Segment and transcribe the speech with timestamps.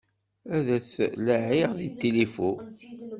[0.55, 2.51] Ad t-laɛiɣ deg tilifu.